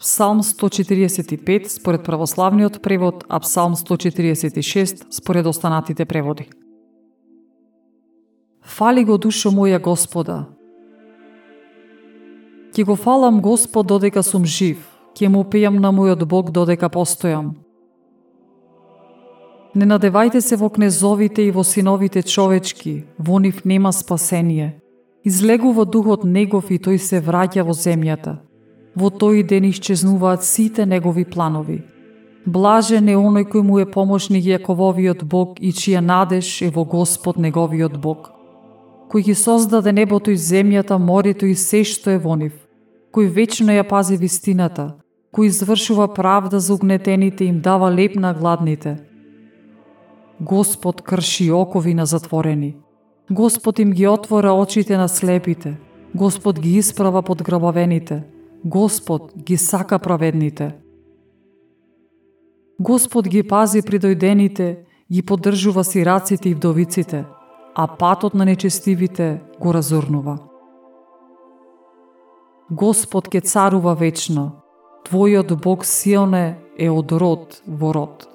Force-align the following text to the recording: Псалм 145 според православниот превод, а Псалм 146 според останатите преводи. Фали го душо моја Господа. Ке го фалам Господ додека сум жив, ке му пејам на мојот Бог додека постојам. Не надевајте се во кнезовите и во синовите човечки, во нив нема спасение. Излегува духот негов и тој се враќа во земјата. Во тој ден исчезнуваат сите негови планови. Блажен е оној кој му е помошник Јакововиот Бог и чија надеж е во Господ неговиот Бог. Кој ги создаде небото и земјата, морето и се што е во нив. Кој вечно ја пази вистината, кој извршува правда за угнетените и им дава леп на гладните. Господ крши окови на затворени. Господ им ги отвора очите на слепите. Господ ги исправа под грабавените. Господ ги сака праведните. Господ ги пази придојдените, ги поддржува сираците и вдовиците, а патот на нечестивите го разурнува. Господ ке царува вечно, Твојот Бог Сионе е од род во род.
Псалм 0.00 0.40
145 0.40 1.68
според 1.68 2.04
православниот 2.04 2.82
превод, 2.82 3.24
а 3.28 3.40
Псалм 3.40 3.74
146 3.74 5.06
според 5.10 5.46
останатите 5.46 6.04
преводи. 6.04 6.48
Фали 8.64 9.04
го 9.04 9.18
душо 9.18 9.50
моја 9.50 9.80
Господа. 9.80 10.46
Ке 12.74 12.84
го 12.84 12.96
фалам 12.96 13.40
Господ 13.40 13.86
додека 13.86 14.22
сум 14.22 14.44
жив, 14.44 14.88
ке 15.14 15.28
му 15.28 15.44
пејам 15.44 15.80
на 15.80 15.92
мојот 15.92 16.24
Бог 16.24 16.50
додека 16.50 16.88
постојам. 16.88 17.52
Не 19.74 19.84
надевајте 19.84 20.40
се 20.40 20.56
во 20.56 20.70
кнезовите 20.70 21.44
и 21.44 21.50
во 21.50 21.60
синовите 21.60 22.22
човечки, 22.22 23.04
во 23.18 23.38
нив 23.38 23.64
нема 23.64 23.92
спасение. 23.92 24.80
Излегува 25.24 25.84
духот 25.84 26.24
негов 26.24 26.70
и 26.70 26.78
тој 26.78 26.96
се 26.96 27.20
враќа 27.20 27.68
во 27.68 27.76
земјата. 27.76 28.49
Во 28.96 29.10
тој 29.10 29.46
ден 29.46 29.64
исчезнуваат 29.64 30.44
сите 30.44 30.86
негови 30.86 31.24
планови. 31.24 31.82
Блажен 32.46 33.08
е 33.08 33.16
оној 33.16 33.44
кој 33.52 33.62
му 33.62 33.78
е 33.78 33.86
помошник 33.86 34.44
Јакововиот 34.44 35.24
Бог 35.24 35.60
и 35.60 35.70
чија 35.72 36.00
надеж 36.00 36.62
е 36.62 36.70
во 36.70 36.84
Господ 36.84 37.36
неговиот 37.36 37.98
Бог. 38.00 38.30
Кој 39.10 39.24
ги 39.26 39.34
создаде 39.34 39.92
небото 39.92 40.30
и 40.30 40.38
земјата, 40.38 40.98
морето 40.98 41.46
и 41.46 41.54
се 41.54 41.84
што 41.84 42.10
е 42.10 42.18
во 42.18 42.34
нив. 42.36 42.56
Кој 43.12 43.28
вечно 43.28 43.74
ја 43.74 43.84
пази 43.86 44.16
вистината, 44.16 44.96
кој 45.34 45.52
извршува 45.52 46.08
правда 46.14 46.60
за 46.60 46.74
угнетените 46.74 47.44
и 47.44 47.48
им 47.48 47.60
дава 47.60 47.90
леп 47.90 48.16
на 48.16 48.34
гладните. 48.34 48.96
Господ 50.40 51.02
крши 51.02 51.50
окови 51.52 51.94
на 51.94 52.06
затворени. 52.06 52.76
Господ 53.30 53.78
им 53.78 53.92
ги 53.92 54.06
отвора 54.08 54.52
очите 54.52 54.96
на 54.96 55.08
слепите. 55.08 55.76
Господ 56.14 56.60
ги 56.60 56.78
исправа 56.78 57.22
под 57.22 57.42
грабавените. 57.42 58.22
Господ 58.64 59.32
ги 59.36 59.56
сака 59.56 59.98
праведните. 59.98 60.76
Господ 62.80 63.28
ги 63.28 63.42
пази 63.42 63.82
придојдените, 63.82 64.84
ги 65.12 65.22
поддржува 65.22 65.84
сираците 65.84 66.48
и 66.48 66.54
вдовиците, 66.54 67.24
а 67.74 67.86
патот 67.86 68.34
на 68.34 68.44
нечестивите 68.44 69.40
го 69.60 69.74
разурнува. 69.74 70.38
Господ 72.70 73.28
ке 73.28 73.40
царува 73.40 73.94
вечно, 73.94 74.62
Твојот 75.08 75.56
Бог 75.60 75.84
Сионе 75.84 76.60
е 76.78 76.90
од 76.90 77.12
род 77.12 77.62
во 77.66 77.92
род. 77.92 78.28